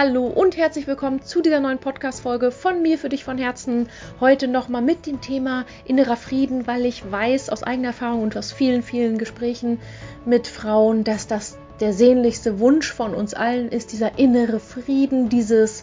[0.00, 3.88] Hallo und herzlich willkommen zu dieser neuen Podcast-Folge von mir für dich von Herzen.
[4.20, 8.52] Heute nochmal mit dem Thema innerer Frieden, weil ich weiß aus eigener Erfahrung und aus
[8.52, 9.80] vielen, vielen Gesprächen
[10.24, 15.82] mit Frauen, dass das der sehnlichste Wunsch von uns allen ist, dieser innere Frieden, dieses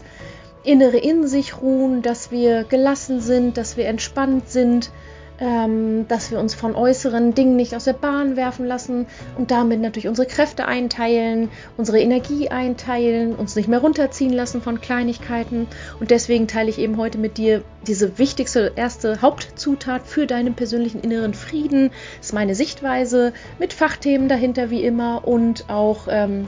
[0.64, 4.92] innere in sich ruhen, dass wir gelassen sind, dass wir entspannt sind,
[5.38, 9.80] ähm, dass wir uns von äußeren Dingen nicht aus der Bahn werfen lassen und damit
[9.80, 15.66] natürlich unsere Kräfte einteilen, unsere Energie einteilen, uns nicht mehr runterziehen lassen von Kleinigkeiten.
[16.00, 21.00] Und deswegen teile ich eben heute mit dir diese wichtigste erste Hauptzutat für deinen persönlichen
[21.00, 21.90] inneren Frieden.
[22.18, 26.46] Das ist meine Sichtweise mit Fachthemen dahinter wie immer und auch ähm,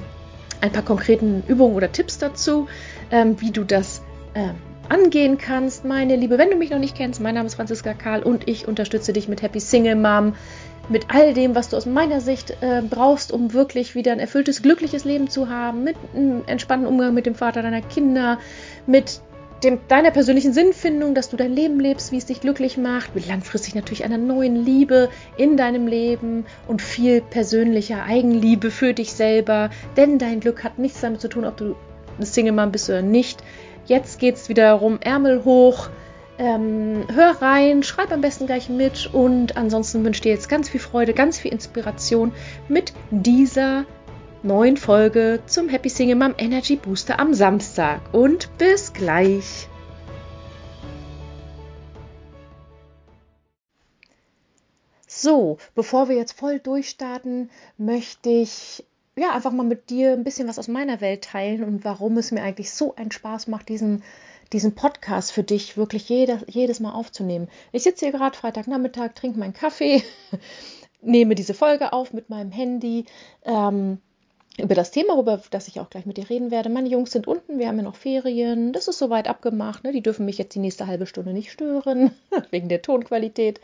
[0.61, 2.69] ein paar konkreten Übungen oder Tipps dazu,
[3.11, 4.03] ähm, wie du das
[4.35, 4.57] ähm,
[4.89, 6.39] angehen kannst, meine Liebe.
[6.39, 9.29] Wenn du mich noch nicht kennst, mein Name ist Franziska Karl und ich unterstütze dich
[9.29, 10.35] mit Happy Single Mom,
[10.89, 14.63] mit all dem, was du aus meiner Sicht äh, brauchst, um wirklich wieder ein erfülltes,
[14.63, 18.39] glückliches Leben zu haben, mit einem entspannten Umgang mit dem Vater deiner Kinder,
[18.87, 19.21] mit
[19.63, 23.27] dem, deiner persönlichen Sinnfindung, dass du dein Leben lebst, wie es dich glücklich macht, mit
[23.27, 29.71] langfristig natürlich einer neuen Liebe in deinem Leben und viel persönlicher Eigenliebe für dich selber.
[29.97, 31.75] Denn dein Glück hat nichts damit zu tun, ob du
[32.17, 33.43] eine Single Mom bist oder nicht.
[33.89, 35.89] Jetzt geht es wieder darum, Ärmel hoch.
[36.37, 40.79] Ähm, hör rein, schreib am besten gleich mit und ansonsten wünsche dir jetzt ganz viel
[40.79, 42.33] Freude, ganz viel Inspiration
[42.69, 43.87] mit dieser
[44.43, 48.03] neuen Folge zum Happy Single Mom Energy Booster am Samstag.
[48.13, 49.69] Und bis gleich.
[55.07, 58.85] So, bevor wir jetzt voll durchstarten, möchte ich
[59.19, 62.31] ja, einfach mal mit dir ein bisschen was aus meiner Welt teilen und warum es
[62.31, 64.03] mir eigentlich so einen Spaß macht, diesen,
[64.53, 67.49] diesen Podcast für dich wirklich jeder, jedes Mal aufzunehmen.
[67.73, 70.03] Ich sitze hier gerade Freitagnachmittag, trinke meinen Kaffee,
[71.03, 73.07] nehme diese Folge auf mit meinem Handy.
[73.45, 73.99] Ähm,
[74.59, 76.69] über das Thema, über das ich auch gleich mit dir reden werde.
[76.69, 78.73] Meine Jungs sind unten, wir haben ja noch Ferien.
[78.73, 79.85] Das ist soweit abgemacht.
[79.85, 79.93] Ne?
[79.93, 82.11] Die dürfen mich jetzt die nächste halbe Stunde nicht stören,
[82.51, 83.61] wegen der Tonqualität.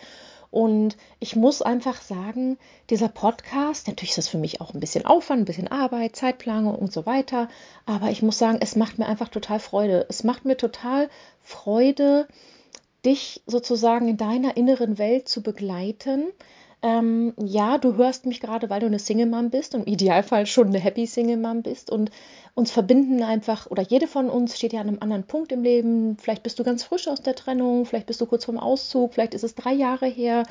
[0.54, 5.04] Und ich muss einfach sagen, dieser Podcast, natürlich ist das für mich auch ein bisschen
[5.04, 7.48] Aufwand, ein bisschen Arbeit, Zeitplanung und so weiter.
[7.86, 10.06] Aber ich muss sagen, es macht mir einfach total Freude.
[10.08, 11.10] Es macht mir total
[11.42, 12.28] Freude,
[13.04, 16.26] dich sozusagen in deiner inneren Welt zu begleiten
[16.84, 20.66] ähm, ja, du hörst mich gerade, weil du eine Single-Mom bist und im Idealfall schon
[20.66, 22.10] eine Happy Single-Mom bist und
[22.54, 26.18] uns verbinden einfach, oder jede von uns steht ja an einem anderen Punkt im Leben.
[26.18, 29.32] Vielleicht bist du ganz frisch aus der Trennung, vielleicht bist du kurz vorm Auszug, vielleicht
[29.32, 30.42] ist es drei Jahre her,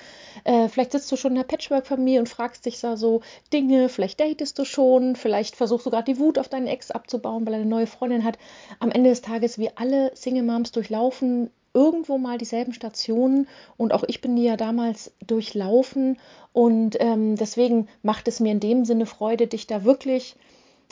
[0.44, 3.22] äh, vielleicht sitzt du schon in der Patchwork-Familie und fragst dich da so
[3.54, 7.46] Dinge, vielleicht datest du schon, vielleicht versuchst du gerade die Wut auf deinen Ex abzubauen,
[7.46, 8.40] weil er eine neue Freundin hat.
[8.80, 13.48] Am Ende des Tages, wir alle Single-Moms durchlaufen irgendwo mal dieselben Stationen
[13.78, 16.20] und auch ich bin die ja damals durchlaufen
[16.52, 20.36] und ähm, deswegen macht es mir in dem Sinne Freude, dich da wirklich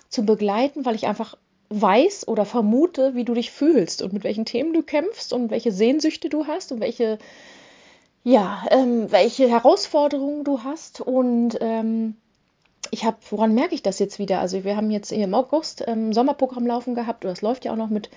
[0.09, 1.37] zu begleiten, weil ich einfach
[1.69, 5.71] weiß oder vermute, wie du dich fühlst und mit welchen Themen du kämpfst und welche
[5.71, 7.17] Sehnsüchte du hast und welche
[8.23, 12.15] ja, ähm, welche Herausforderungen du hast und ähm,
[12.89, 14.39] ich habe, woran merke ich das jetzt wieder?
[14.39, 17.77] Also wir haben jetzt im August ähm, Sommerprogramm laufen gehabt, oder das läuft ja auch
[17.77, 18.09] noch mit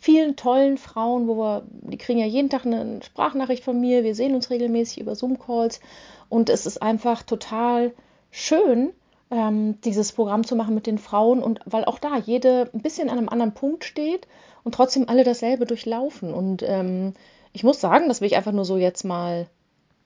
[0.00, 4.14] vielen tollen Frauen, wo wir, die kriegen ja jeden Tag eine Sprachnachricht von mir, wir
[4.14, 5.80] sehen uns regelmäßig über Zoom-Calls
[6.30, 7.92] und es ist einfach total
[8.30, 8.92] schön,
[9.30, 13.10] ähm, dieses Programm zu machen mit den Frauen und weil auch da jede ein bisschen
[13.10, 14.26] an einem anderen Punkt steht
[14.64, 16.32] und trotzdem alle dasselbe durchlaufen.
[16.32, 17.12] Und ähm,
[17.52, 19.48] ich muss sagen, das will ich einfach nur so jetzt mal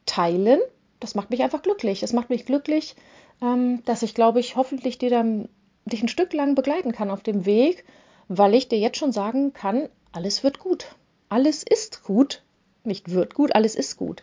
[0.06, 0.60] teilen.
[1.00, 2.02] Das macht mich einfach glücklich.
[2.02, 2.96] Es macht mich glücklich,
[3.40, 5.48] ähm, dass ich, glaube ich, hoffentlich dir dann
[5.86, 7.84] dich ein Stück lang begleiten kann auf dem Weg
[8.28, 10.94] weil ich dir jetzt schon sagen kann, alles wird gut.
[11.28, 12.42] Alles ist gut.
[12.84, 14.22] Nicht wird gut, alles ist gut.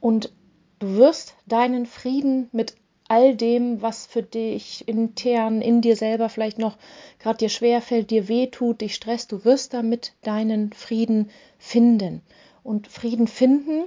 [0.00, 0.32] Und
[0.78, 2.74] du wirst deinen Frieden mit
[3.08, 6.78] all dem, was für dich intern in dir selber vielleicht noch
[7.18, 12.22] gerade dir schwerfällt, dir wehtut, dich stresst, du wirst damit deinen Frieden finden.
[12.62, 13.84] Und Frieden finden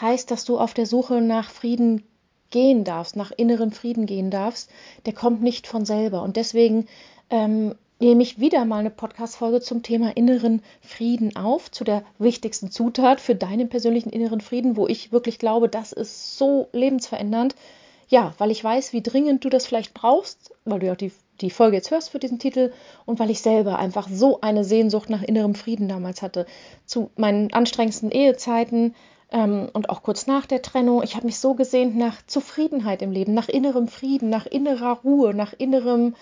[0.00, 2.02] heißt, dass du auf der Suche nach Frieden
[2.50, 4.70] gehen darfst, nach inneren Frieden gehen darfst.
[5.06, 6.22] Der kommt nicht von selber.
[6.22, 6.86] Und deswegen
[7.30, 12.70] ähm, nehme ich wieder mal eine Podcast-Folge zum Thema inneren Frieden auf, zu der wichtigsten
[12.70, 17.54] Zutat für deinen persönlichen inneren Frieden, wo ich wirklich glaube, das ist so lebensverändernd.
[18.08, 21.12] Ja, weil ich weiß, wie dringend du das vielleicht brauchst, weil du ja auch die,
[21.40, 22.72] die Folge jetzt hörst für diesen Titel
[23.04, 26.46] und weil ich selber einfach so eine Sehnsucht nach innerem Frieden damals hatte.
[26.86, 28.94] Zu meinen anstrengendsten Ehezeiten
[29.30, 31.02] ähm, und auch kurz nach der Trennung.
[31.02, 35.34] Ich habe mich so gesehnt nach Zufriedenheit im Leben, nach innerem Frieden, nach innerer Ruhe,
[35.34, 36.14] nach innerem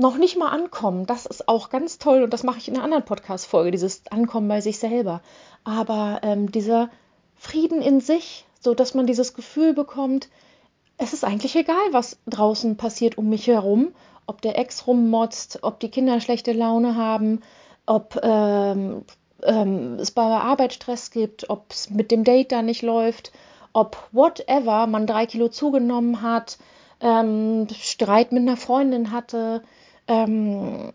[0.00, 1.06] noch nicht mal ankommen.
[1.06, 4.48] Das ist auch ganz toll und das mache ich in einer anderen Podcast-Folge, dieses Ankommen
[4.48, 5.20] bei sich selber.
[5.62, 6.90] Aber ähm, dieser
[7.36, 10.28] Frieden in sich, so dass man dieses Gefühl bekommt,
[10.96, 13.92] es ist eigentlich egal, was draußen passiert um mich herum,
[14.26, 17.40] ob der Ex rummotzt, ob die Kinder schlechte Laune haben,
[17.86, 19.04] ob ähm,
[19.42, 23.32] ähm, es bei der Arbeit Stress gibt, ob es mit dem Date da nicht läuft,
[23.72, 26.58] ob whatever man drei Kilo zugenommen hat,
[27.00, 29.62] ähm, Streit mit einer Freundin hatte,
[30.08, 30.92] ähm,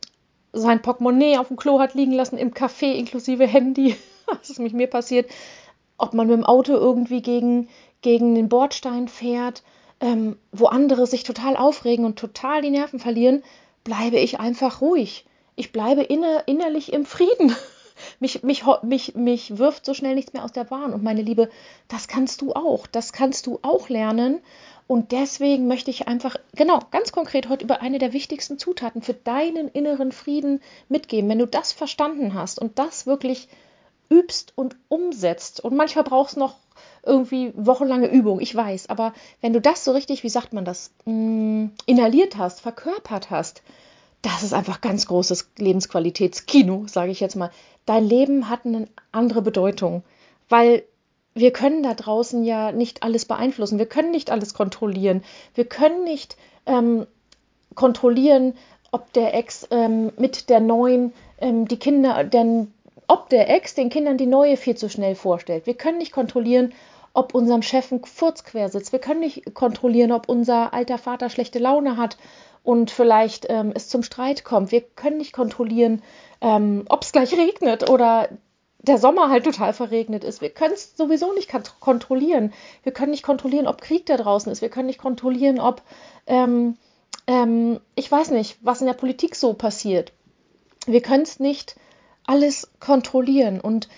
[0.53, 3.95] sein Portemonnaie auf dem Klo hat liegen lassen im Café inklusive Handy,
[4.27, 5.29] das ist mit mir passiert,
[5.97, 7.69] ob man mit dem Auto irgendwie gegen,
[8.01, 9.63] gegen den Bordstein fährt,
[9.99, 13.43] ähm, wo andere sich total aufregen und total die Nerven verlieren,
[13.83, 15.25] bleibe ich einfach ruhig.
[15.55, 17.55] Ich bleibe inner, innerlich im Frieden.
[18.19, 20.93] mich, mich, mich, mich wirft so schnell nichts mehr aus der Bahn.
[20.93, 21.49] Und meine Liebe,
[21.87, 22.87] das kannst du auch.
[22.87, 24.41] Das kannst du auch lernen.
[24.87, 29.15] Und deswegen möchte ich einfach, genau, ganz konkret heute über eine der wichtigsten Zutaten für
[29.15, 31.29] deinen inneren Frieden mitgeben.
[31.29, 33.47] Wenn du das verstanden hast und das wirklich
[34.09, 36.55] übst und umsetzt, und manchmal brauchst du noch
[37.03, 40.91] irgendwie wochenlange Übung, ich weiß, aber wenn du das so richtig, wie sagt man das,
[41.05, 43.63] mm, inhaliert hast, verkörpert hast,
[44.21, 47.51] das ist einfach ganz großes Lebensqualitätskino, sage ich jetzt mal.
[47.85, 50.03] Dein Leben hat eine andere Bedeutung,
[50.49, 50.83] weil
[51.35, 55.23] wir können da draußen ja nicht alles beeinflussen, wir können nicht alles kontrollieren,
[55.53, 57.05] wir können nicht ähm,
[57.75, 58.55] kontrollieren,
[58.91, 62.73] ob der Ex ähm, mit der neuen ähm, die Kinder, denn
[63.07, 65.67] ob der Ex den Kindern die neue viel zu schnell vorstellt.
[65.67, 66.73] Wir können nicht kontrollieren,
[67.13, 68.93] ob unserem Chef ein Furz quer sitzt.
[68.93, 72.17] Wir können nicht kontrollieren, ob unser alter Vater schlechte Laune hat
[72.63, 74.71] und vielleicht ähm, es zum Streit kommt.
[74.71, 76.01] Wir können nicht kontrollieren,
[76.41, 78.29] ähm, ob es gleich regnet oder
[78.87, 80.41] der Sommer halt total verregnet ist.
[80.41, 82.53] Wir können es sowieso nicht kontrollieren.
[82.83, 84.61] Wir können nicht kontrollieren, ob Krieg da draußen ist.
[84.61, 85.81] Wir können nicht kontrollieren, ob,
[86.27, 86.77] ähm,
[87.27, 90.13] ähm ich weiß nicht, was in der Politik so passiert.
[90.85, 91.75] Wir können es nicht
[92.25, 93.59] alles kontrollieren.
[93.59, 93.89] Und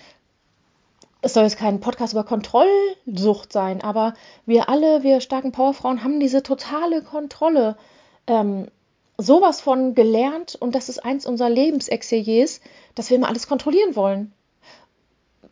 [1.21, 4.13] es soll jetzt kein Podcast über Kontrollsucht sein, aber
[4.45, 7.77] wir alle, wir starken Powerfrauen, haben diese totale Kontrolle
[8.27, 8.67] ähm,
[9.17, 12.61] sowas von gelernt und das ist eins unserer Lebensexegiers,
[12.95, 14.31] dass wir immer alles kontrollieren wollen.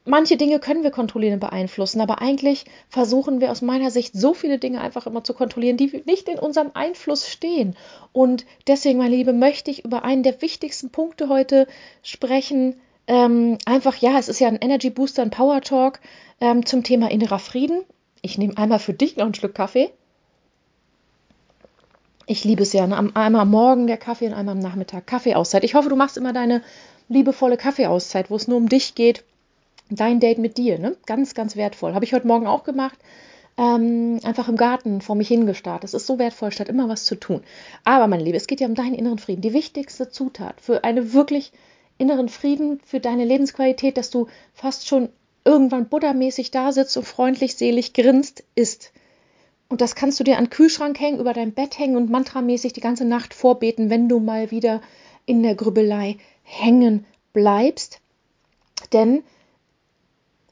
[0.07, 4.35] Manche Dinge können wir kontrollieren und beeinflussen, aber eigentlich versuchen wir aus meiner Sicht so
[4.35, 7.75] viele Dinge einfach immer zu kontrollieren, die nicht in unserem Einfluss stehen.
[8.13, 11.67] Und deswegen, meine Liebe, möchte ich über einen der wichtigsten Punkte heute
[12.03, 12.75] sprechen,
[13.07, 15.99] ähm, einfach, ja, es ist ja ein Energy Booster, ein Power Talk
[16.39, 17.81] ähm, zum Thema innerer Frieden.
[18.21, 19.91] Ich nehme einmal für dich noch ein Stück Kaffee.
[22.27, 22.97] Ich liebe es ja, ne?
[23.15, 25.63] einmal am Morgen der Kaffee und einmal am Nachmittag Kaffeeauszeit.
[25.63, 26.63] Ich hoffe, du machst immer deine
[27.09, 29.23] liebevolle Kaffeeauszeit, wo es nur um dich geht.
[29.89, 30.97] Dein Date mit dir, ne?
[31.05, 31.93] Ganz, ganz wertvoll.
[31.93, 32.97] Habe ich heute Morgen auch gemacht.
[33.57, 35.83] Ähm, einfach im Garten vor mich hingestarrt.
[35.83, 37.41] Es ist so wertvoll, statt immer was zu tun.
[37.83, 39.41] Aber, meine Liebe, es geht ja um deinen inneren Frieden.
[39.41, 41.51] Die wichtigste Zutat für eine wirklich
[41.97, 45.09] inneren Frieden, für deine Lebensqualität, dass du fast schon
[45.45, 48.91] irgendwann buddhamäßig da sitzt und freundlich, selig grinst, ist.
[49.69, 52.73] Und das kannst du dir an den Kühlschrank hängen, über dein Bett hängen und mantramäßig
[52.73, 54.81] die ganze Nacht vorbeten, wenn du mal wieder
[55.25, 57.99] in der Grübelei hängen bleibst.
[58.93, 59.23] Denn,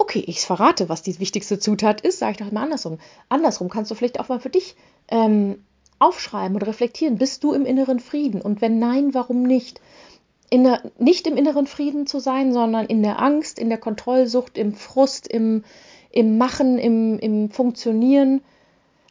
[0.04, 3.00] okay, ich verrate, was die wichtigste Zutat ist, sage ich doch mal andersrum.
[3.30, 4.76] Andersrum kannst du vielleicht auch mal für dich
[5.08, 5.64] ähm,
[5.98, 7.18] aufschreiben oder reflektieren.
[7.18, 8.42] Bist du im inneren Frieden?
[8.42, 9.80] Und wenn nein, warum nicht?
[10.52, 14.74] der, nicht im inneren Frieden zu sein, sondern in der Angst, in der Kontrollsucht, im
[14.74, 15.64] Frust, im,
[16.12, 18.42] im Machen, im, im Funktionieren,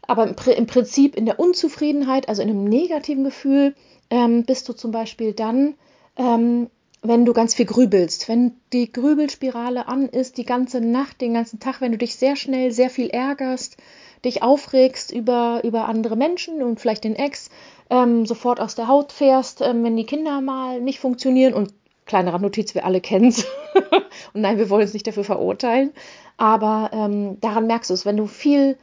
[0.06, 3.74] aber im, im Prinzip in der Unzufriedenheit, also in einem negativen Gefühl,
[4.10, 5.74] ähm, bist du zum Beispiel dann,
[6.16, 6.68] ähm,
[7.02, 11.58] wenn du ganz viel grübelst, wenn die Grübelspirale an ist, die ganze Nacht, den ganzen
[11.58, 13.76] Tag, wenn du dich sehr schnell sehr viel ärgerst,
[14.24, 17.50] dich aufregst über, über andere Menschen und vielleicht den Ex,
[17.90, 21.54] ähm, sofort aus der Haut fährst, ähm, wenn die Kinder mal nicht funktionieren.
[21.54, 21.74] Und
[22.06, 23.46] kleinere Notiz, wir alle kennen es.
[24.32, 25.90] und nein, wir wollen es nicht dafür verurteilen.
[26.36, 28.78] Aber ähm, daran merkst du es, wenn du viel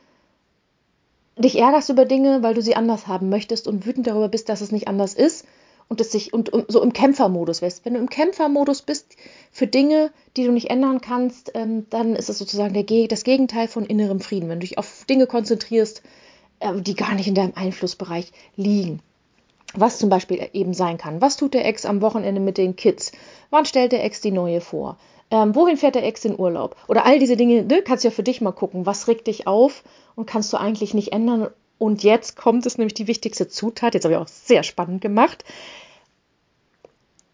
[1.37, 4.59] dich ärgerst über Dinge, weil du sie anders haben möchtest und wütend darüber bist, dass
[4.59, 5.45] es nicht anders ist
[5.89, 7.83] und es sich und, und so im Kämpfermodus bist.
[7.83, 9.17] Wenn du im Kämpfermodus bist
[9.51, 13.67] für Dinge, die du nicht ändern kannst, ähm, dann ist es sozusagen der, das Gegenteil
[13.67, 14.49] von innerem Frieden.
[14.49, 16.03] Wenn du dich auf Dinge konzentrierst,
[16.59, 19.01] äh, die gar nicht in deinem Einflussbereich liegen.
[19.73, 21.21] Was zum Beispiel eben sein kann.
[21.21, 23.11] Was tut der Ex am Wochenende mit den Kids?
[23.49, 24.97] Wann stellt der Ex die neue vor?
[25.31, 26.75] Ähm, wohin fährt der Ex in Urlaub?
[26.87, 28.85] Oder all diese Dinge, ne, kannst du ja für dich mal gucken.
[28.85, 29.83] Was regt dich auf
[30.15, 31.49] und kannst du eigentlich nicht ändern?
[31.79, 33.95] Und jetzt kommt es nämlich die wichtigste Zutat.
[33.95, 35.43] Jetzt habe ich auch sehr spannend gemacht.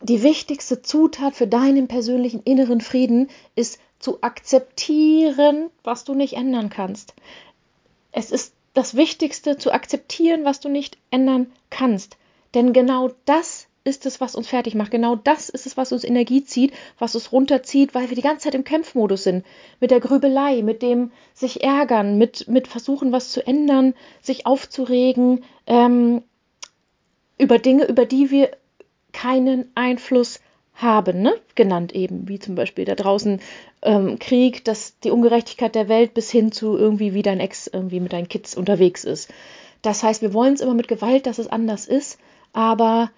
[0.02, 6.70] Die wichtigste Zutat für deinen persönlichen inneren Frieden ist zu akzeptieren, was du nicht ändern
[6.70, 7.16] kannst.
[8.12, 12.18] Es ist das Wichtigste zu akzeptieren, was du nicht ändern kannst.
[12.54, 14.92] Denn genau das ist es, was uns fertig macht.
[14.92, 18.46] Genau das ist es, was uns Energie zieht, was uns runterzieht, weil wir die ganze
[18.46, 19.46] Zeit im Kämpfmodus sind.
[19.80, 25.46] Mit der Grübelei, mit dem sich ärgern, mit, mit versuchen, was zu ändern, sich aufzuregen,
[25.68, 26.24] ähm,
[27.38, 28.52] über Dinge, über die wir
[29.14, 30.40] keinen Einfluss
[30.74, 31.34] haben, ne?
[31.56, 33.40] genannt eben, wie zum Beispiel da draußen
[33.82, 38.00] ähm, Krieg, dass die Ungerechtigkeit der Welt bis hin zu irgendwie, wie dein Ex irgendwie
[38.00, 39.32] mit deinen Kids unterwegs ist.
[39.82, 42.18] Das heißt, wir wollen es immer mit Gewalt, dass es anders ist,
[42.52, 43.12] aber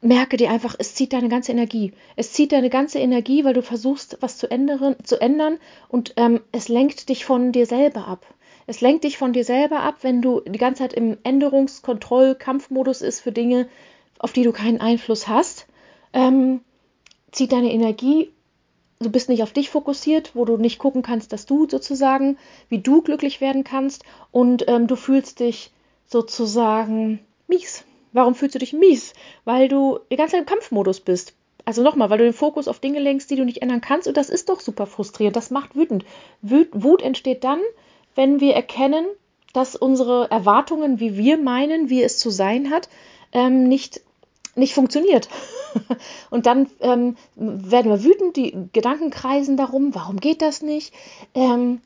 [0.00, 1.92] merke dir einfach, es zieht deine ganze Energie.
[2.16, 6.40] Es zieht deine ganze Energie, weil du versuchst, was zu ändern, zu ändern und ähm,
[6.52, 8.26] es lenkt dich von dir selber ab.
[8.66, 12.34] Es lenkt dich von dir selber ab, wenn du die ganze Zeit im Änderungs-, Kontroll-,
[12.34, 13.68] Kampfmodus ist für Dinge,
[14.18, 15.66] auf die du keinen Einfluss hast
[16.12, 16.60] ähm,
[17.30, 18.30] zieht deine Energie,
[19.00, 22.38] du bist nicht auf dich fokussiert, wo du nicht gucken kannst, dass du sozusagen,
[22.68, 25.70] wie du glücklich werden kannst und ähm, du fühlst dich
[26.06, 27.84] sozusagen mies.
[28.12, 29.12] Warum fühlst du dich mies?
[29.44, 31.34] Weil du die ganze Zeit im Kampfmodus bist.
[31.64, 34.16] Also nochmal, weil du den Fokus auf Dinge lenkst, die du nicht ändern kannst und
[34.16, 35.36] das ist doch super frustrierend.
[35.36, 36.04] Das macht wütend.
[36.40, 37.60] Wut entsteht dann,
[38.14, 39.06] wenn wir erkennen,
[39.52, 42.88] dass unsere Erwartungen, wie wir meinen, wie es zu sein hat,
[43.32, 44.00] ähm, nicht
[44.54, 45.28] nicht funktioniert.
[46.30, 50.92] Und dann ähm, werden wir wütend, die Gedanken kreisen darum, warum geht das nicht?
[51.34, 51.80] Ähm,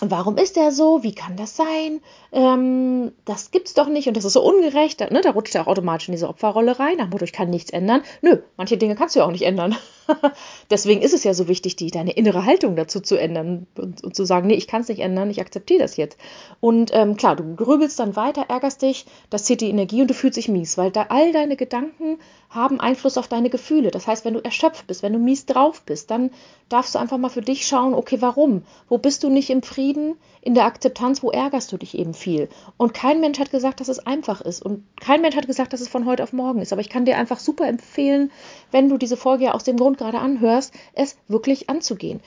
[0.00, 1.02] warum ist er so?
[1.02, 2.00] Wie kann das sein?
[2.32, 5.00] Ähm, das gibt's doch nicht und das ist so ungerecht.
[5.00, 6.96] Da, ne, da rutscht er auch automatisch in diese Opferrolle rein.
[6.96, 8.02] Nach Motto, ich kann nichts ändern.
[8.22, 9.76] Nö, manche Dinge kannst du ja auch nicht ändern.
[10.70, 14.16] Deswegen ist es ja so wichtig, die, deine innere Haltung dazu zu ändern und, und
[14.16, 16.18] zu sagen, nee, ich kann es nicht ändern, ich akzeptiere das jetzt.
[16.60, 20.14] Und ähm, klar, du grübelst dann weiter, ärgerst dich, das zieht die Energie und du
[20.14, 22.18] fühlst dich mies, weil da all deine Gedanken
[22.50, 23.92] haben Einfluss auf deine Gefühle.
[23.92, 26.30] Das heißt, wenn du erschöpft bist, wenn du mies drauf bist, dann
[26.68, 28.64] darfst du einfach mal für dich schauen, okay, warum?
[28.88, 32.48] Wo bist du nicht im Frieden, in der Akzeptanz, wo ärgerst du dich eben viel?
[32.76, 34.62] Und kein Mensch hat gesagt, dass es einfach ist.
[34.62, 36.72] Und kein Mensch hat gesagt, dass es von heute auf morgen ist.
[36.72, 38.32] Aber ich kann dir einfach super empfehlen,
[38.72, 42.20] wenn du diese Folge ja aus dem Grund gerade anhörst, es wirklich anzugehen.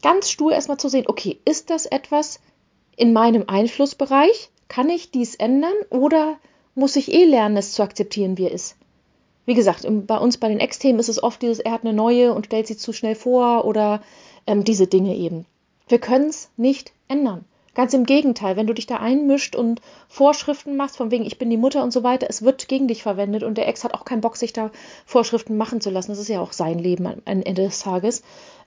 [0.00, 2.40] Ganz stur erstmal zu sehen, okay, ist das etwas
[2.96, 4.48] in meinem Einflussbereich?
[4.68, 6.38] Kann ich dies ändern oder
[6.74, 8.76] muss ich eh lernen, es zu akzeptieren, wie er ist?
[9.46, 12.34] Wie gesagt, bei uns bei den Ex-Themen ist es oft dieses, er hat eine neue
[12.34, 14.02] und stellt sie zu schnell vor oder
[14.46, 15.46] ähm, diese Dinge eben.
[15.88, 17.44] Wir können es nicht ändern.
[17.74, 21.50] Ganz im Gegenteil, wenn du dich da einmischt und Vorschriften machst, von wegen ich bin
[21.50, 24.04] die Mutter und so weiter, es wird gegen dich verwendet und der Ex hat auch
[24.04, 24.70] keinen Bock, sich da
[25.06, 26.10] Vorschriften machen zu lassen.
[26.10, 28.22] Das ist ja auch sein Leben am Ende des Tages.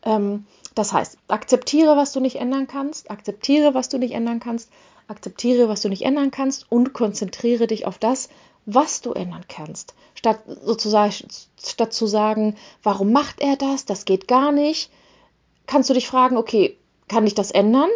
[0.06, 4.70] Ähm, das heißt, akzeptiere, was du nicht ändern kannst, akzeptiere, was du nicht ändern kannst,
[5.08, 8.30] akzeptiere, was du nicht ändern kannst und konzentriere dich auf das,
[8.66, 9.94] was du ändern kannst.
[10.16, 11.28] Statt sozusagen,
[11.62, 13.86] statt zu sagen, warum macht er das?
[13.86, 14.90] Das geht gar nicht.
[15.68, 16.78] Kannst du dich fragen, okay,
[17.08, 17.90] kann ich das ändern?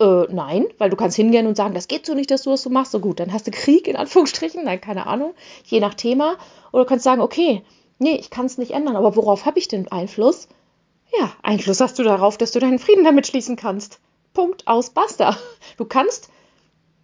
[0.00, 2.62] Äh, nein, weil du kannst hingehen und sagen, das geht so nicht, dass du das
[2.62, 2.92] so machst.
[2.92, 6.36] So gut, dann hast du Krieg in Anführungsstrichen, nein, keine Ahnung, je nach Thema.
[6.72, 7.62] Oder du kannst sagen, okay,
[7.98, 10.48] nee, ich kann es nicht ändern, aber worauf habe ich denn Einfluss?
[11.18, 14.00] Ja, Einfluss hast du darauf, dass du deinen Frieden damit schließen kannst.
[14.32, 15.36] Punkt, aus, basta.
[15.76, 16.28] Du kannst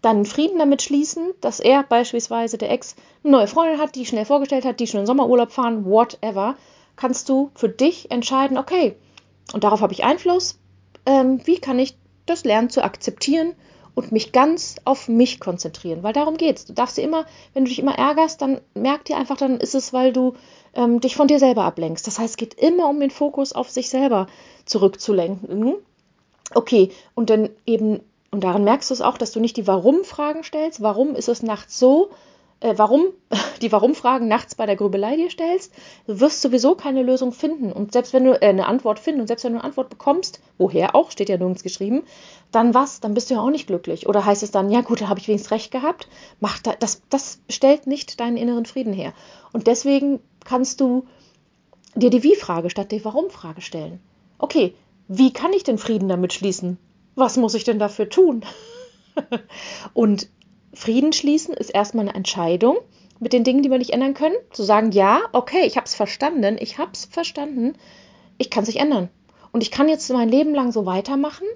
[0.03, 4.25] dann Frieden damit schließen, dass er beispielsweise der Ex eine neue Freundin hat, die schnell
[4.25, 6.57] vorgestellt hat, die schon in Sommerurlaub fahren, whatever,
[6.97, 8.97] kannst du für dich entscheiden, okay,
[9.53, 10.59] und darauf habe ich Einfluss,
[11.07, 13.55] ähm, wie kann ich das lernen zu akzeptieren
[13.95, 16.65] und mich ganz auf mich konzentrieren, weil darum geht's.
[16.65, 19.75] Du darfst dir immer, wenn du dich immer ärgerst, dann merk dir einfach, dann ist
[19.75, 20.35] es, weil du
[20.75, 22.07] ähm, dich von dir selber ablenkst.
[22.07, 24.29] Das heißt, es geht immer um den Fokus auf sich selber
[24.65, 25.75] zurückzulenken.
[26.55, 28.01] Okay, und dann eben
[28.31, 30.81] und daran merkst du es auch, dass du nicht die Warum-Fragen stellst.
[30.81, 32.11] Warum ist es nachts so?
[32.61, 33.07] Äh, warum
[33.61, 35.73] die Warum-Fragen nachts bei der Grübelei dir stellst?
[36.07, 37.73] Du wirst sowieso keine Lösung finden.
[37.73, 40.41] Und selbst wenn du äh, eine Antwort findest und selbst wenn du eine Antwort bekommst,
[40.59, 42.03] woher auch, steht ja nirgends geschrieben,
[42.53, 43.01] dann was?
[43.01, 44.07] Dann bist du ja auch nicht glücklich.
[44.09, 46.07] Oder heißt es dann, ja gut, da habe ich wenigstens recht gehabt?
[46.39, 49.13] Mach da, das, das stellt nicht deinen inneren Frieden her.
[49.53, 51.07] Und deswegen kannst du
[51.97, 53.99] dir die Wie-Frage statt die Warum-Frage stellen.
[54.39, 54.75] Okay,
[55.09, 56.79] wie kann ich den Frieden damit schließen?
[57.15, 58.45] Was muss ich denn dafür tun?
[59.95, 60.29] und
[60.73, 62.79] Frieden schließen ist erstmal eine Entscheidung
[63.19, 64.37] mit den Dingen, die wir nicht ändern können.
[64.53, 67.75] Zu sagen, ja, okay, ich habe es verstanden, ich habe es verstanden,
[68.39, 69.11] ich kann es nicht ändern.
[69.53, 71.47] Und ich kann jetzt mein Leben lang so weitermachen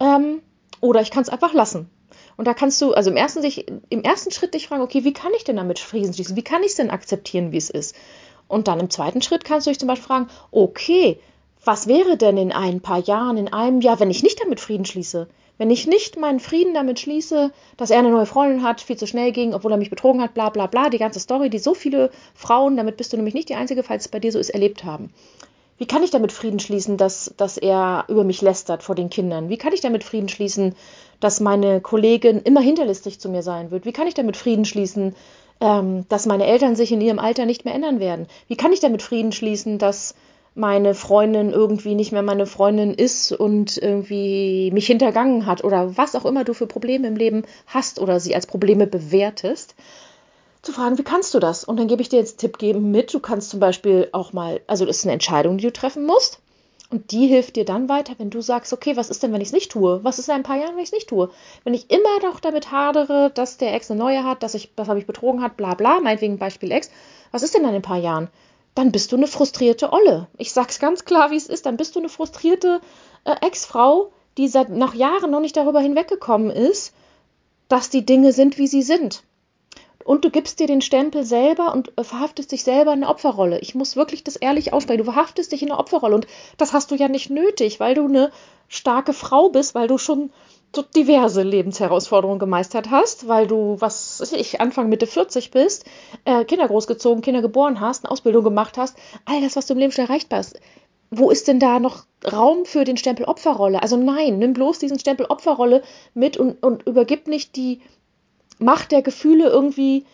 [0.00, 0.42] ähm,
[0.80, 1.90] oder ich kann es einfach lassen.
[2.36, 5.12] Und da kannst du, also im ersten, sich, im ersten Schritt dich fragen, okay, wie
[5.12, 6.36] kann ich denn damit Frieden schließen?
[6.36, 7.94] Wie kann ich es denn akzeptieren, wie es ist?
[8.48, 11.20] Und dann im zweiten Schritt kannst du dich zum Beispiel fragen, okay,
[11.64, 14.84] was wäre denn in ein paar Jahren, in einem Jahr, wenn ich nicht damit Frieden
[14.84, 15.28] schließe?
[15.58, 19.06] Wenn ich nicht meinen Frieden damit schließe, dass er eine neue Freundin hat, viel zu
[19.06, 21.74] schnell ging, obwohl er mich betrogen hat, bla bla bla, die ganze Story, die so
[21.74, 24.50] viele Frauen, damit bist du nämlich nicht die Einzige, falls es bei dir so ist,
[24.50, 25.12] erlebt haben.
[25.78, 29.48] Wie kann ich damit Frieden schließen, dass, dass er über mich lästert vor den Kindern?
[29.48, 30.74] Wie kann ich damit Frieden schließen,
[31.20, 33.84] dass meine Kollegin immer hinterlistig zu mir sein wird?
[33.84, 35.14] Wie kann ich damit Frieden schließen,
[35.60, 38.26] ähm, dass meine Eltern sich in ihrem Alter nicht mehr ändern werden?
[38.48, 40.14] Wie kann ich damit Frieden schließen, dass
[40.54, 46.14] meine Freundin irgendwie nicht mehr meine Freundin ist und irgendwie mich hintergangen hat oder was
[46.14, 49.74] auch immer du für Probleme im Leben hast oder sie als Probleme bewertest,
[50.60, 51.64] zu fragen, wie kannst du das?
[51.64, 53.12] Und dann gebe ich dir jetzt Tipp geben mit.
[53.12, 56.38] Du kannst zum Beispiel auch mal, also das ist eine Entscheidung, die du treffen musst.
[56.88, 59.48] Und die hilft dir dann weiter, wenn du sagst, okay, was ist denn, wenn ich
[59.48, 60.04] es nicht tue?
[60.04, 61.30] Was ist in ein paar Jahren, wenn ich es nicht tue?
[61.64, 64.88] Wenn ich immer noch damit hadere, dass der Ex eine neue hat, dass ich, das
[64.88, 66.90] habe ich betrogen hat, bla bla, meinetwegen Beispiel Ex,
[67.30, 68.28] was ist denn dann in ein paar Jahren?
[68.74, 70.28] Dann bist du eine frustrierte Olle.
[70.38, 71.66] Ich sag's ganz klar, wie es ist.
[71.66, 72.80] Dann bist du eine frustrierte
[73.24, 76.94] äh, Ex-Frau, die seit nach Jahren noch nicht darüber hinweggekommen ist,
[77.68, 79.22] dass die Dinge sind, wie sie sind
[80.04, 83.60] und du gibst dir den Stempel selber und verhaftest dich selber in eine Opferrolle.
[83.60, 84.98] Ich muss wirklich das ehrlich aussprechen.
[84.98, 86.26] Du verhaftest dich in eine Opferrolle und
[86.56, 88.32] das hast du ja nicht nötig, weil du eine
[88.68, 90.32] starke Frau bist, weil du schon
[90.74, 95.84] so diverse Lebensherausforderungen gemeistert hast, weil du, was weiß ich, Anfang Mitte 40 bist,
[96.24, 99.80] äh, Kinder großgezogen, Kinder geboren hast, eine Ausbildung gemacht hast, all das, was du im
[99.80, 100.58] Leben schon erreicht hast.
[101.10, 103.82] Wo ist denn da noch Raum für den Stempel Opferrolle?
[103.82, 105.82] Also nein, nimm bloß diesen Stempel Opferrolle
[106.14, 107.80] mit und, und übergib nicht die,
[108.62, 110.04] Macht der Gefühle irgendwie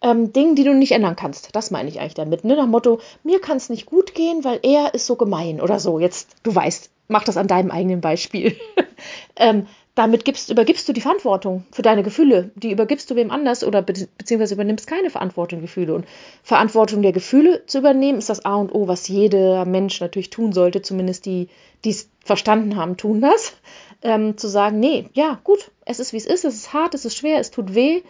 [0.00, 1.54] ähm, Dingen, die du nicht ändern kannst.
[1.54, 2.44] Das meine ich eigentlich damit.
[2.44, 2.56] Ne?
[2.56, 5.98] Nach Motto, mir kann es nicht gut gehen, weil er ist so gemein oder so.
[5.98, 8.56] Jetzt, du weißt, mach das an deinem eigenen Beispiel.
[9.36, 12.50] ähm, damit gibst, übergibst du die Verantwortung für deine Gefühle.
[12.56, 15.94] Die übergibst du wem anders oder be beziehungsweise übernimmst keine Verantwortung Gefühle.
[15.94, 16.06] Und
[16.42, 20.52] Verantwortung der Gefühle zu übernehmen, ist das A und O, was jeder Mensch natürlich tun
[20.52, 20.82] sollte.
[20.82, 21.48] Zumindest die,
[21.84, 23.54] die es verstanden haben, tun das.
[24.02, 27.04] Ähm, zu sagen, nee, ja, gut, es ist wie es ist, es ist hart, es
[27.04, 28.02] ist schwer, es tut weh,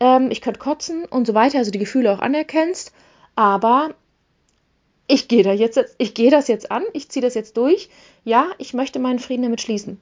[0.00, 2.94] ähm, ich könnte kotzen und so weiter, also die Gefühle auch anerkennst,
[3.34, 3.90] aber
[5.06, 7.88] ich gehe da jetzt, ich gehe das jetzt an, ich ziehe das jetzt durch.
[8.24, 10.00] Ja, ich möchte meinen Frieden damit schließen.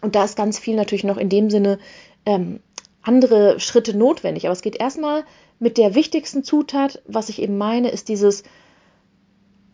[0.00, 1.78] Und da ist ganz viel natürlich noch in dem Sinne
[2.26, 2.60] ähm,
[3.02, 4.46] andere Schritte notwendig.
[4.46, 5.24] Aber es geht erstmal
[5.58, 8.42] mit der wichtigsten Zutat, was ich eben meine, ist dieses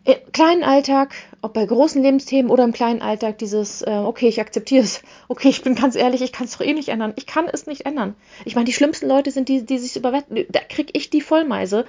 [0.05, 4.39] im kleinen Alltag, ob bei großen Lebensthemen oder im kleinen Alltag, dieses, äh, okay, ich
[4.39, 5.01] akzeptiere es.
[5.27, 7.13] Okay, ich bin ganz ehrlich, ich kann es doch eh nicht ändern.
[7.15, 8.15] Ich kann es nicht ändern.
[8.45, 11.21] Ich meine, die schlimmsten Leute sind die, die sich über Wetter, da kriege ich die
[11.21, 11.85] Vollmeise,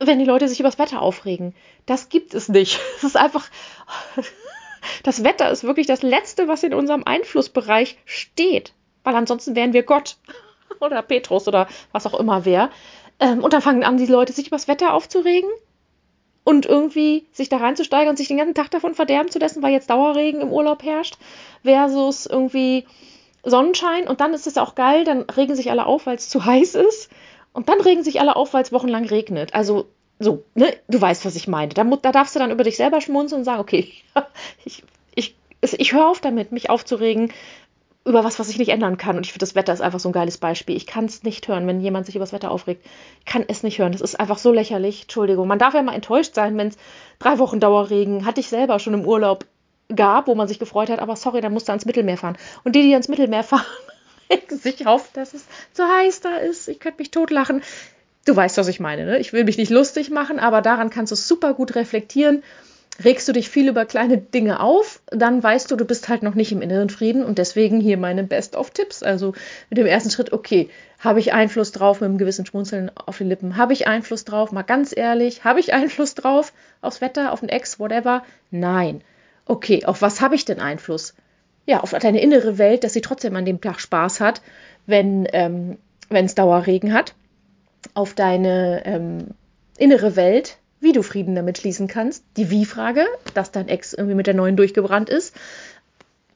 [0.00, 1.54] wenn die Leute sich über das Wetter aufregen.
[1.86, 2.80] Das gibt es nicht.
[2.96, 3.48] Das ist einfach,
[5.02, 8.72] das Wetter ist wirklich das Letzte, was in unserem Einflussbereich steht.
[9.02, 10.16] Weil ansonsten wären wir Gott
[10.80, 12.70] oder Petrus oder was auch immer wer.
[13.20, 15.50] Ähm, und dann fangen an, die Leute sich über das Wetter aufzuregen
[16.42, 19.72] und irgendwie sich da reinzusteigern und sich den ganzen Tag davon verderben zu lassen, weil
[19.72, 21.16] jetzt Dauerregen im Urlaub herrscht,
[21.62, 22.84] versus irgendwie
[23.44, 26.44] Sonnenschein und dann ist es auch geil, dann regen sich alle auf, weil es zu
[26.44, 27.10] heiß ist
[27.54, 29.54] und dann regen sich alle auf, weil es wochenlang regnet.
[29.54, 29.86] Also
[30.18, 31.72] so, ne, du weißt, was ich meine.
[31.72, 33.90] Da, da darfst du dann über dich selber schmunzeln und sagen, okay,
[34.64, 37.32] ich, ich, ich höre auf damit, mich aufzuregen,
[38.04, 39.16] über was, was ich nicht ändern kann.
[39.16, 40.76] Und ich finde, das Wetter ist einfach so ein geiles Beispiel.
[40.76, 42.84] Ich kann es nicht hören, wenn jemand sich über das Wetter aufregt.
[43.20, 43.92] Ich kann es nicht hören.
[43.92, 45.02] Das ist einfach so lächerlich.
[45.02, 45.48] Entschuldigung.
[45.48, 46.76] Man darf ja mal enttäuscht sein, wenn es
[47.18, 49.46] drei Wochen Dauerregen, hatte ich selber schon im Urlaub
[49.94, 52.36] gab, wo man sich gefreut hat, aber sorry, dann musst du ans Mittelmeer fahren.
[52.64, 53.64] Und die, die ans Mittelmeer fahren,
[54.48, 56.68] sich auf, dass es zu heiß da ist.
[56.68, 57.62] Ich könnte mich totlachen.
[58.24, 59.18] Du weißt, was ich meine, ne?
[59.18, 62.42] Ich will mich nicht lustig machen, aber daran kannst du super gut reflektieren
[63.02, 66.34] regst du dich viel über kleine Dinge auf, dann weißt du, du bist halt noch
[66.34, 69.02] nicht im inneren Frieden und deswegen hier meine Best-of-Tipps.
[69.02, 69.34] Also
[69.70, 73.28] mit dem ersten Schritt, okay, habe ich Einfluss drauf mit einem gewissen Schmunzeln auf den
[73.28, 73.56] Lippen?
[73.56, 74.52] Habe ich Einfluss drauf?
[74.52, 78.22] Mal ganz ehrlich, habe ich Einfluss drauf aufs Wetter, auf den Ex, whatever?
[78.50, 79.02] Nein.
[79.46, 81.14] Okay, auf was habe ich denn Einfluss?
[81.66, 84.42] Ja, auf deine innere Welt, dass sie trotzdem an dem Tag Spaß hat,
[84.86, 85.78] wenn ähm,
[86.10, 87.14] es Dauerregen hat.
[87.94, 89.28] Auf deine ähm,
[89.78, 92.24] innere Welt, wie du Frieden damit schließen kannst.
[92.36, 95.34] Die Wie-Frage, dass dein Ex irgendwie mit der neuen durchgebrannt ist.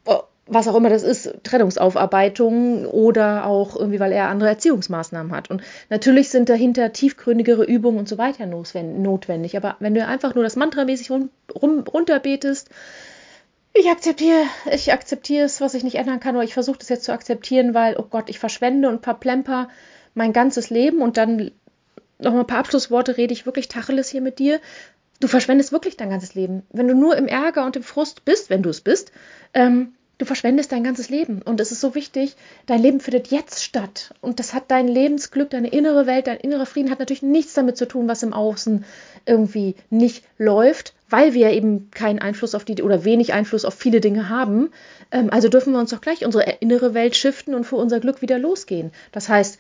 [0.04, 5.50] Oh, was auch immer das ist, Trennungsaufarbeitung oder auch irgendwie, weil er andere Erziehungsmaßnahmen hat.
[5.50, 9.56] Und natürlich sind dahinter tiefgründigere Übungen und so weiter notwendig.
[9.56, 12.70] Aber wenn du einfach nur das Mantramäßig rum, rum, runterbetest,
[13.74, 17.04] ich akzeptiere, ich akzeptiere es, was ich nicht ändern kann, oder ich versuche das jetzt
[17.04, 19.68] zu akzeptieren, weil, oh Gott, ich verschwende und verplemper
[20.14, 21.50] mein ganzes Leben und dann
[22.18, 24.61] noch mal ein paar Abschlussworte, rede ich wirklich Tacheles hier mit dir.
[25.20, 26.62] Du verschwendest wirklich dein ganzes Leben.
[26.70, 29.12] Wenn du nur im Ärger und im Frust bist, wenn du es bist,
[29.54, 31.42] ähm, du verschwendest dein ganzes Leben.
[31.42, 34.14] Und es ist so wichtig, dein Leben findet jetzt statt.
[34.20, 37.76] Und das hat dein Lebensglück, deine innere Welt, dein innerer Frieden hat natürlich nichts damit
[37.76, 38.85] zu tun, was im Außen
[39.26, 44.01] irgendwie nicht läuft, weil wir eben keinen Einfluss auf die oder wenig Einfluss auf viele
[44.01, 44.71] Dinge haben.
[45.11, 48.23] Ähm, also dürfen wir uns doch gleich unsere innere Welt shiften und für unser Glück
[48.23, 48.92] wieder losgehen.
[49.12, 49.59] Das heißt,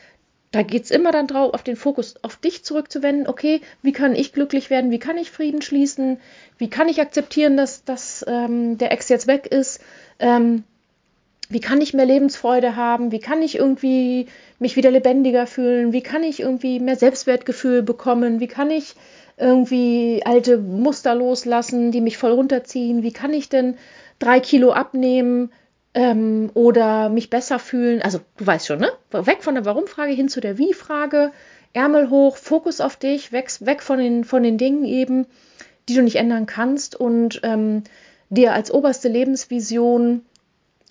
[0.50, 3.28] da geht es immer dann drauf, auf den Fokus auf dich zurückzuwenden.
[3.28, 4.90] Okay, wie kann ich glücklich werden?
[4.90, 6.18] Wie kann ich Frieden schließen?
[6.56, 9.80] Wie kann ich akzeptieren, dass, dass ähm, der Ex jetzt weg ist?
[10.18, 10.64] Ähm,
[11.50, 13.10] wie kann ich mehr Lebensfreude haben?
[13.10, 14.26] Wie kann ich irgendwie
[14.58, 15.92] mich wieder lebendiger fühlen?
[15.92, 18.40] Wie kann ich irgendwie mehr Selbstwertgefühl bekommen?
[18.40, 18.94] Wie kann ich
[19.38, 23.02] irgendwie alte Muster loslassen, die mich voll runterziehen?
[23.02, 23.76] Wie kann ich denn
[24.18, 25.50] drei Kilo abnehmen
[25.94, 28.02] ähm, oder mich besser fühlen?
[28.02, 28.90] Also du weißt schon, ne?
[29.12, 31.32] Weg von der Warum-Frage hin zu der Wie-Frage.
[31.72, 35.26] Ärmel hoch, Fokus auf dich, weg, weg von, den, von den Dingen eben,
[35.88, 37.84] die du nicht ändern kannst und ähm,
[38.30, 40.22] dir als oberste Lebensvision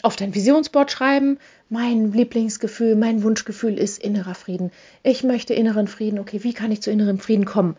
[0.03, 4.71] auf dein Visionsboard schreiben, mein Lieblingsgefühl, mein Wunschgefühl ist innerer Frieden.
[5.03, 6.19] Ich möchte inneren Frieden.
[6.19, 7.75] Okay, wie kann ich zu innerem Frieden kommen?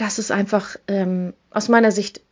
[0.00, 2.22] Das ist einfach ähm, aus meiner Sicht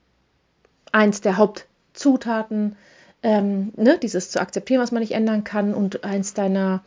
[0.91, 2.77] eins der Hauptzutaten,
[3.23, 5.75] ähm, ne, dieses zu akzeptieren, was man nicht ändern kann.
[5.75, 6.83] Und eins deiner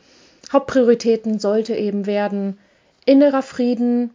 [0.52, 2.58] Hauptprioritäten sollte eben werden,
[3.04, 4.10] innerer Frieden,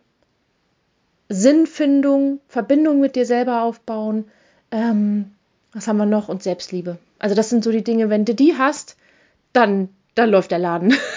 [1.30, 4.26] Sinnfindung, Verbindung mit dir selber aufbauen.
[4.70, 5.32] Ähm,
[5.72, 6.28] was haben wir noch?
[6.28, 6.98] Und Selbstliebe.
[7.18, 8.98] Also das sind so die Dinge, wenn du die hast,
[9.54, 10.94] dann, dann läuft der Laden.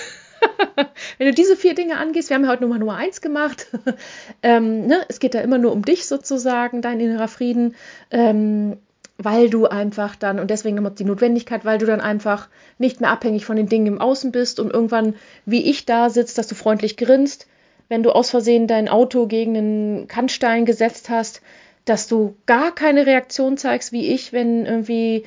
[1.19, 3.69] wenn du diese vier Dinge angehst, wir haben ja heute Nummer Nummer eins gemacht.
[4.43, 5.05] ähm, ne?
[5.09, 7.75] Es geht da immer nur um dich sozusagen, dein innerer Frieden.
[8.11, 8.79] Ähm,
[9.23, 13.11] weil du einfach dann, und deswegen immer die Notwendigkeit, weil du dann einfach nicht mehr
[13.11, 16.55] abhängig von den Dingen im Außen bist und irgendwann, wie ich da sitzt, dass du
[16.55, 17.47] freundlich grinst,
[17.89, 21.43] wenn du aus Versehen dein Auto gegen einen Kannstein gesetzt hast,
[21.85, 25.25] dass du gar keine Reaktion zeigst, wie ich, wenn irgendwie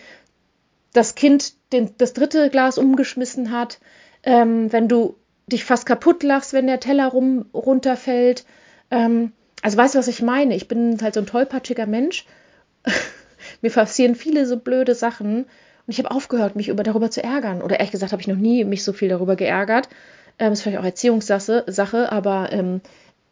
[0.93, 3.79] das Kind den, das dritte Glas umgeschmissen hat,
[4.23, 5.15] ähm, wenn du
[5.47, 8.45] dich fast kaputt lachst, wenn der Teller rum, runterfällt.
[8.91, 10.55] Ähm, also weißt du, was ich meine?
[10.55, 12.25] Ich bin halt so ein tollpatschiger Mensch.
[13.61, 15.45] Mir passieren viele so blöde Sachen
[15.85, 17.61] und ich habe aufgehört, mich über, darüber zu ärgern.
[17.61, 19.89] Oder ehrlich gesagt habe ich noch nie mich so viel darüber geärgert.
[20.39, 22.81] Ähm, ist vielleicht auch Erziehungssache, Sache, aber ähm,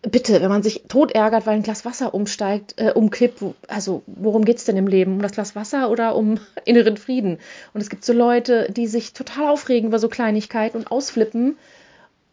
[0.02, 4.04] bitte, wenn man sich tot ärgert, weil ein Glas Wasser umsteigt, äh, umkippt, wo, also
[4.06, 5.14] worum geht es denn im Leben?
[5.14, 7.40] Um das Glas Wasser oder um inneren Frieden?
[7.74, 11.58] Und es gibt so Leute, die sich total aufregen über so Kleinigkeiten und ausflippen.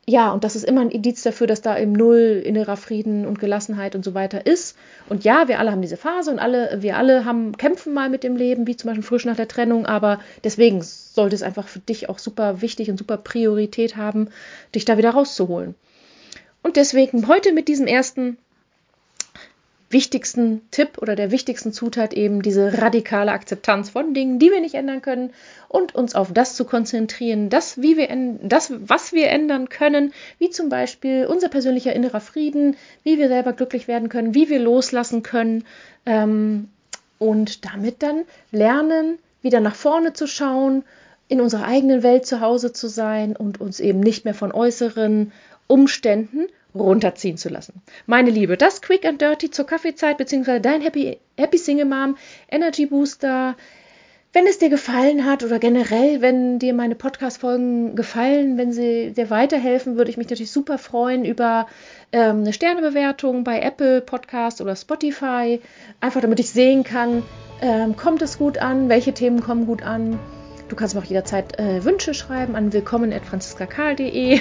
[0.09, 3.39] Ja, und das ist immer ein Indiz dafür, dass da im Null innerer Frieden und
[3.39, 4.75] Gelassenheit und so weiter ist.
[5.11, 8.25] Und ja, wir alle haben diese Phase und alle, wir alle haben, kämpfen mal mit
[8.25, 11.81] dem Leben, wie zum Beispiel frisch nach der Trennung, aber deswegen sollte es einfach für
[11.81, 14.31] dich auch super wichtig und super Priorität haben,
[14.75, 15.75] dich da wieder rauszuholen.
[16.63, 18.39] Und deswegen heute mit diesem ersten
[19.91, 24.75] wichtigsten Tipp oder der wichtigsten Zutat eben diese radikale Akzeptanz von Dingen, die wir nicht
[24.75, 25.31] ändern können
[25.69, 28.09] und uns auf das zu konzentrieren, das, wie wir
[28.43, 33.55] das, was wir ändern können, wie zum Beispiel unser persönlicher innerer Frieden, wie wir selber
[33.55, 35.65] glücklich werden können, wie wir loslassen können
[36.05, 36.69] ähm,
[37.19, 40.85] und damit dann lernen, wieder nach vorne zu schauen,
[41.29, 45.33] in unserer eigenen Welt zu Hause zu sein und uns eben nicht mehr von äußeren
[45.67, 46.47] Umständen
[46.81, 47.83] runterziehen zu lassen.
[48.07, 52.17] Meine Liebe, das Quick and Dirty zur Kaffeezeit beziehungsweise dein Happy, Happy Single Mom
[52.51, 53.57] Energy Booster.
[54.35, 59.31] Wenn es dir gefallen hat oder generell, wenn dir meine Podcast-Folgen gefallen, wenn sie dir
[59.31, 61.67] weiterhelfen, würde ich mich natürlich super freuen über
[62.13, 65.61] ähm, eine Sternebewertung bei Apple Podcast oder Spotify.
[66.01, 67.23] Einfach damit ich sehen kann,
[67.63, 70.19] ähm, kommt es gut an, welche Themen kommen gut an.
[70.69, 74.41] Du kannst mir auch jederzeit äh, Wünsche schreiben an willkommen.franziskakarl.de.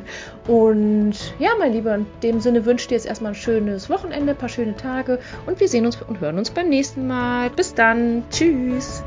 [0.46, 4.32] Und ja, mein Lieber, in dem Sinne wünsche ich dir jetzt erstmal ein schönes Wochenende,
[4.32, 7.50] ein paar schöne Tage und wir sehen uns und hören uns beim nächsten Mal.
[7.50, 8.24] Bis dann.
[8.30, 9.02] Tschüss.